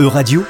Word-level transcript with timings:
E-Radio, 0.00 0.44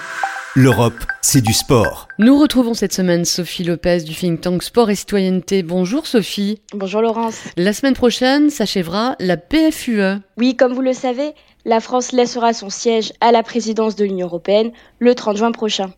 l'Europe, 0.55 1.07
c'est 1.23 1.41
du 1.41 1.55
sport. 1.55 2.07
Nous 2.19 2.39
retrouvons 2.39 2.75
cette 2.75 2.93
semaine 2.93 3.25
Sophie 3.25 3.65
Lopez 3.65 4.03
du 4.03 4.15
think 4.15 4.43
tank 4.43 4.63
Sport 4.63 4.91
et 4.91 4.95
Citoyenneté. 4.95 5.63
Bonjour 5.63 6.07
Sophie. 6.07 6.61
Bonjour 6.75 7.01
Laurence. 7.01 7.45
La 7.57 7.73
semaine 7.73 7.95
prochaine 7.95 8.51
s'achèvera 8.51 9.17
la 9.21 9.39
PFUE. 9.39 10.21
Oui, 10.37 10.55
comme 10.55 10.75
vous 10.75 10.83
le 10.83 10.93
savez, 10.93 11.33
la 11.65 11.81
France 11.81 12.13
laissera 12.13 12.53
son 12.53 12.69
siège 12.69 13.15
à 13.23 13.33
la 13.33 13.43
présidence 13.43 13.97
de 13.97 14.05
l'Union 14.05 14.27
européenne 14.27 14.71
le 14.99 15.15
30 15.15 15.39
juin 15.39 15.53
prochain. 15.53 15.95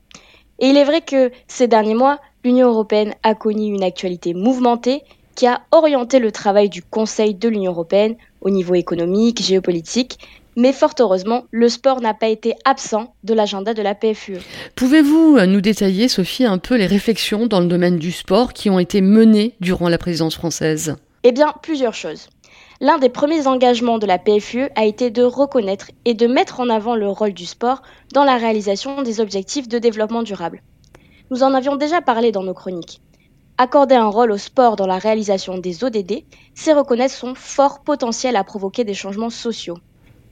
Et 0.60 0.66
il 0.66 0.76
est 0.76 0.84
vrai 0.84 1.00
que 1.00 1.32
ces 1.48 1.66
derniers 1.66 1.94
mois, 1.94 2.20
l'Union 2.44 2.68
européenne 2.68 3.14
a 3.24 3.34
connu 3.34 3.74
une 3.74 3.82
actualité 3.82 4.32
mouvementée 4.32 5.02
qui 5.34 5.48
a 5.48 5.62
orienté 5.72 6.20
le 6.20 6.30
travail 6.30 6.68
du 6.68 6.84
Conseil 6.84 7.34
de 7.34 7.48
l'Union 7.48 7.72
européenne 7.72 8.14
au 8.42 8.50
niveau 8.50 8.76
économique, 8.76 9.42
géopolitique, 9.42 10.20
mais 10.60 10.74
fort 10.74 10.92
heureusement, 11.00 11.44
le 11.50 11.70
sport 11.70 12.02
n'a 12.02 12.12
pas 12.12 12.28
été 12.28 12.54
absent 12.66 13.14
de 13.24 13.32
l'agenda 13.32 13.72
de 13.72 13.80
la 13.80 13.94
PFUE. 13.94 14.36
Pouvez-vous 14.76 15.38
euh, 15.38 15.46
nous 15.46 15.62
détailler, 15.62 16.06
Sophie, 16.06 16.44
un 16.44 16.58
peu 16.58 16.76
les 16.76 16.86
réflexions 16.86 17.46
dans 17.46 17.60
le 17.60 17.66
domaine 17.66 17.96
du 17.96 18.12
sport 18.12 18.52
qui 18.52 18.68
ont 18.68 18.78
été 18.78 19.00
menées 19.00 19.54
durant 19.60 19.88
la 19.88 19.96
présidence 19.96 20.34
française? 20.34 20.96
Eh 21.22 21.32
bien, 21.32 21.54
plusieurs 21.62 21.94
choses. 21.94 22.28
L'un 22.82 22.98
des 22.98 23.08
premiers 23.08 23.46
engagements 23.46 23.96
de 23.96 24.06
la 24.06 24.18
PFUE 24.18 24.68
a 24.76 24.84
été 24.84 25.10
de 25.10 25.22
reconnaître 25.22 25.90
et 26.04 26.12
de 26.12 26.26
mettre 26.26 26.60
en 26.60 26.68
avant 26.68 26.94
le 26.94 27.08
rôle 27.08 27.32
du 27.32 27.46
sport 27.46 27.80
dans 28.12 28.24
la 28.24 28.36
réalisation 28.36 29.00
des 29.00 29.20
objectifs 29.20 29.68
de 29.68 29.78
développement 29.78 30.22
durable. 30.22 30.62
Nous 31.30 31.42
en 31.42 31.54
avions 31.54 31.76
déjà 31.76 32.02
parlé 32.02 32.32
dans 32.32 32.42
nos 32.42 32.54
chroniques. 32.54 33.00
Accorder 33.56 33.94
un 33.94 34.08
rôle 34.08 34.32
au 34.32 34.38
sport 34.38 34.76
dans 34.76 34.86
la 34.86 34.98
réalisation 34.98 35.56
des 35.56 35.84
ODD, 35.84 36.24
c'est 36.54 36.74
reconnaître 36.74 37.14
son 37.14 37.34
fort 37.34 37.80
potentiel 37.80 38.36
à 38.36 38.44
provoquer 38.44 38.84
des 38.84 38.94
changements 38.94 39.30
sociaux. 39.30 39.78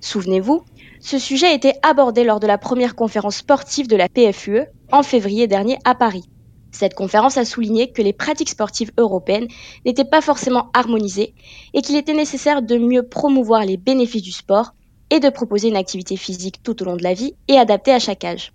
Souvenez-vous, 0.00 0.62
ce 1.00 1.18
sujet 1.18 1.46
a 1.46 1.52
été 1.52 1.72
abordé 1.82 2.24
lors 2.24 2.40
de 2.40 2.46
la 2.46 2.58
première 2.58 2.94
conférence 2.94 3.36
sportive 3.36 3.88
de 3.88 3.96
la 3.96 4.08
PFUE 4.08 4.62
en 4.92 5.02
février 5.02 5.46
dernier 5.46 5.78
à 5.84 5.94
Paris. 5.94 6.24
Cette 6.70 6.94
conférence 6.94 7.36
a 7.36 7.44
souligné 7.44 7.90
que 7.90 8.02
les 8.02 8.12
pratiques 8.12 8.50
sportives 8.50 8.92
européennes 8.98 9.48
n'étaient 9.84 10.04
pas 10.04 10.20
forcément 10.20 10.70
harmonisées 10.74 11.34
et 11.74 11.82
qu'il 11.82 11.96
était 11.96 12.14
nécessaire 12.14 12.62
de 12.62 12.76
mieux 12.76 13.02
promouvoir 13.02 13.64
les 13.64 13.76
bénéfices 13.76 14.22
du 14.22 14.32
sport 14.32 14.74
et 15.10 15.20
de 15.20 15.30
proposer 15.30 15.68
une 15.68 15.76
activité 15.76 16.16
physique 16.16 16.62
tout 16.62 16.80
au 16.82 16.84
long 16.84 16.96
de 16.96 17.02
la 17.02 17.14
vie 17.14 17.34
et 17.48 17.58
adaptée 17.58 17.92
à 17.92 17.98
chaque 17.98 18.24
âge. 18.24 18.52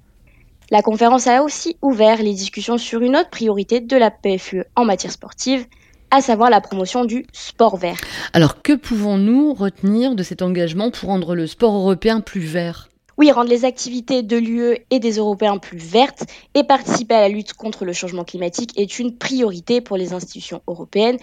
La 0.69 0.81
conférence 0.81 1.27
a 1.27 1.43
aussi 1.43 1.75
ouvert 1.81 2.21
les 2.21 2.33
discussions 2.33 2.77
sur 2.77 3.01
une 3.01 3.17
autre 3.17 3.29
priorité 3.29 3.81
de 3.81 3.97
la 3.97 4.11
PFUE 4.11 4.63
en 4.75 4.85
matière 4.85 5.11
sportive, 5.11 5.65
à 6.13 6.21
savoir 6.21 6.51
la 6.51 6.61
promotion 6.61 7.05
du 7.05 7.25
sport 7.33 7.75
vert. 7.75 7.97
Alors 8.33 8.61
que 8.61 8.73
pouvons-nous 8.73 9.55
retenir 9.55 10.13
de 10.13 10.21
cet 10.21 10.43
engagement 10.43 10.91
pour 10.91 11.09
rendre 11.09 11.33
le 11.33 11.47
sport 11.47 11.73
européen 11.73 12.21
plus 12.21 12.41
vert? 12.41 12.89
Oui, 13.17 13.31
rendre 13.31 13.49
les 13.49 13.65
activités 13.65 14.21
de 14.21 14.37
l'UE 14.37 14.77
et 14.91 14.99
des 14.99 15.13
Européens 15.13 15.57
plus 15.57 15.79
vertes 15.79 16.25
et 16.53 16.63
participer 16.63 17.15
à 17.15 17.21
la 17.21 17.29
lutte 17.29 17.53
contre 17.53 17.83
le 17.83 17.93
changement 17.93 18.23
climatique 18.23 18.79
est 18.79 18.99
une 18.99 19.17
priorité 19.17 19.81
pour 19.81 19.97
les 19.97 20.13
institutions 20.13 20.61
européennes, 20.67 21.17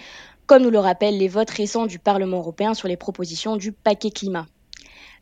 comme 0.45 0.63
nous 0.63 0.69
le 0.69 0.79
rappellent 0.79 1.17
les 1.17 1.29
votes 1.29 1.51
récents 1.51 1.85
du 1.85 1.97
Parlement 1.97 2.39
européen 2.39 2.73
sur 2.73 2.89
les 2.89 2.97
propositions 2.97 3.55
du 3.55 3.71
paquet 3.71 4.11
climat. 4.11 4.45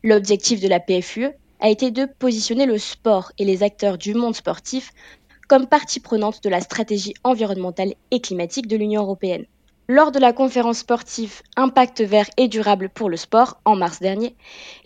L'objectif 0.02 0.60
de 0.60 0.66
la 0.66 0.80
PFUE 0.80 1.28
a 1.60 1.70
été 1.70 1.92
de 1.92 2.06
positionner 2.18 2.66
le 2.66 2.78
sport 2.78 3.30
et 3.38 3.44
les 3.44 3.62
acteurs 3.62 3.98
du 3.98 4.14
monde 4.14 4.34
sportif 4.34 4.90
comme 5.46 5.68
partie 5.68 6.00
prenante 6.00 6.42
de 6.42 6.48
la 6.48 6.60
stratégie 6.60 7.14
environnementale 7.22 7.94
et 8.10 8.20
climatique 8.20 8.66
de 8.66 8.76
l'Union 8.76 9.02
européenne. 9.02 9.46
Lors 9.92 10.12
de 10.12 10.20
la 10.20 10.32
conférence 10.32 10.78
sportive 10.78 11.42
Impact 11.56 12.00
vert 12.02 12.30
et 12.36 12.46
durable 12.46 12.90
pour 12.90 13.10
le 13.10 13.16
sport 13.16 13.58
en 13.64 13.74
mars 13.74 13.98
dernier, 13.98 14.36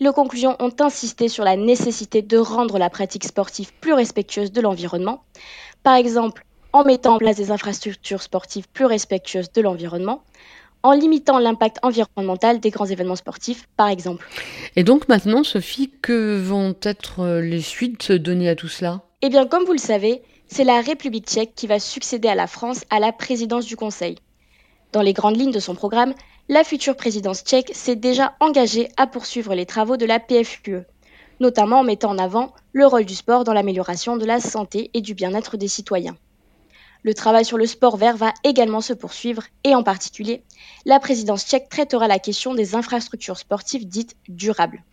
les 0.01 0.11
conclusions 0.13 0.57
ont 0.61 0.73
insisté 0.81 1.29
sur 1.29 1.45
la 1.45 1.57
nécessité 1.57 2.23
de 2.23 2.39
rendre 2.39 2.79
la 2.79 2.89
pratique 2.89 3.25
sportive 3.25 3.71
plus 3.83 3.93
respectueuse 3.93 4.51
de 4.51 4.63
l'environnement, 4.63 5.23
par 5.83 5.97
exemple 5.97 6.47
en 6.73 6.85
mettant 6.85 7.17
en 7.17 7.19
place 7.19 7.37
des 7.37 7.51
infrastructures 7.51 8.23
sportives 8.23 8.67
plus 8.73 8.87
respectueuses 8.87 9.53
de 9.53 9.61
l'environnement, 9.61 10.23
en 10.83 10.93
limitant 10.93 11.39
l'impact 11.39 11.81
environnemental 11.83 12.59
des 12.59 12.71
grands 12.71 12.87
événements 12.87 13.15
sportifs, 13.15 13.69
par 13.77 13.89
exemple. 13.89 14.27
Et 14.75 14.85
donc 14.85 15.07
maintenant, 15.09 15.45
Sophie, 15.45 15.93
que 16.01 16.41
vont 16.41 16.75
être 16.81 17.41
les 17.41 17.61
suites 17.61 18.11
données 18.11 18.49
à 18.49 18.57
tout 18.57 18.69
cela? 18.69 19.03
Eh 19.21 19.29
bien, 19.29 19.47
comme 19.47 19.65
vous 19.65 19.73
le 19.73 19.79
savez, 19.79 20.23
c'est 20.47 20.65
la 20.65 20.81
République 20.81 21.27
tchèque 21.27 21.53
qui 21.55 21.67
va 21.67 21.79
succéder 21.79 22.29
à 22.29 22.35
la 22.35 22.47
France 22.47 22.87
à 22.89 23.01
la 23.01 23.13
présidence 23.13 23.67
du 23.67 23.77
Conseil. 23.77 24.17
Dans 24.95 25.03
les 25.03 25.13
grandes 25.13 25.37
lignes 25.37 25.51
de 25.51 25.59
son 25.59 25.75
programme, 25.75 26.15
la 26.49 26.63
future 26.63 26.95
présidence 26.95 27.43
tchèque 27.43 27.73
s'est 27.75 27.97
déjà 27.97 28.37
engagée 28.39 28.89
à 28.97 29.09
poursuivre 29.09 29.53
les 29.53 29.67
travaux 29.67 29.97
de 29.97 30.07
la 30.07 30.21
PFUE, 30.21 30.85
notamment 31.41 31.81
en 31.81 31.83
mettant 31.83 32.13
en 32.13 32.19
avant 32.19 32.55
le 32.73 32.87
rôle 32.87 33.05
du 33.05 33.17
sport 33.17 33.43
dans 33.43 33.53
l'amélioration 33.53 34.17
de 34.17 34.25
la 34.25 34.39
santé 34.39 34.93
et 34.95 35.01
du 35.01 35.15
bien-être 35.15 35.57
des 35.57 35.67
citoyens. 35.67 36.17
Le 37.03 37.13
travail 37.13 37.45
sur 37.45 37.59
le 37.59 37.67
sport 37.67 37.97
vert 37.97 38.17
va 38.17 38.33
également 38.45 38.81
se 38.81 38.93
poursuivre 38.93 39.43
et 39.65 39.75
en 39.75 39.83
particulier, 39.83 40.45
la 40.85 41.01
présidence 41.01 41.45
tchèque 41.45 41.71
traitera 41.71 42.07
la 42.07 42.21
question 42.21 42.55
des 42.55 42.77
infrastructures 42.77 43.39
sportives 43.39 43.89
dites 43.89 44.15
durables. 44.29 44.85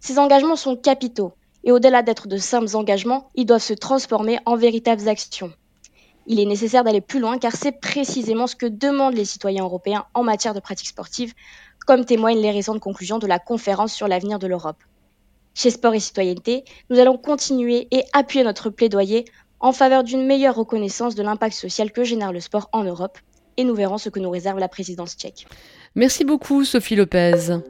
Ces 0.00 0.18
engagements 0.18 0.54
sont 0.54 0.76
capitaux 0.76 1.32
et 1.64 1.72
au-delà 1.72 2.02
d'être 2.02 2.28
de 2.28 2.36
simples 2.36 2.76
engagements, 2.76 3.30
ils 3.34 3.46
doivent 3.46 3.62
se 3.62 3.72
transformer 3.72 4.38
en 4.44 4.54
véritables 4.54 5.08
actions. 5.08 5.50
Il 6.26 6.40
est 6.40 6.46
nécessaire 6.46 6.84
d'aller 6.84 7.00
plus 7.00 7.20
loin 7.20 7.38
car 7.38 7.52
c'est 7.52 7.80
précisément 7.80 8.46
ce 8.46 8.56
que 8.56 8.66
demandent 8.66 9.14
les 9.14 9.24
citoyens 9.24 9.64
européens 9.64 10.06
en 10.14 10.22
matière 10.22 10.54
de 10.54 10.60
pratiques 10.60 10.88
sportives, 10.88 11.34
comme 11.86 12.04
témoignent 12.04 12.40
les 12.40 12.50
récentes 12.50 12.80
conclusions 12.80 13.18
de 13.18 13.26
la 13.26 13.38
conférence 13.38 13.92
sur 13.92 14.08
l'avenir 14.08 14.38
de 14.38 14.46
l'Europe. 14.46 14.82
Chez 15.54 15.70
Sport 15.70 15.94
et 15.94 16.00
Citoyenneté, 16.00 16.64
nous 16.90 16.98
allons 16.98 17.16
continuer 17.16 17.86
et 17.90 18.04
appuyer 18.12 18.44
notre 18.44 18.70
plaidoyer 18.70 19.24
en 19.60 19.72
faveur 19.72 20.02
d'une 20.02 20.26
meilleure 20.26 20.56
reconnaissance 20.56 21.14
de 21.14 21.22
l'impact 21.22 21.54
social 21.54 21.92
que 21.92 22.04
génère 22.04 22.32
le 22.32 22.40
sport 22.40 22.68
en 22.72 22.82
Europe, 22.84 23.18
et 23.56 23.64
nous 23.64 23.74
verrons 23.74 23.98
ce 23.98 24.08
que 24.08 24.18
nous 24.18 24.30
réserve 24.30 24.58
la 24.58 24.68
présidence 24.68 25.14
tchèque. 25.14 25.46
Merci 25.94 26.24
beaucoup 26.24 26.64
Sophie 26.64 26.96
Lopez. 26.96 27.60